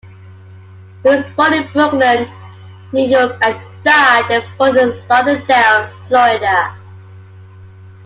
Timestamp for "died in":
3.83-4.41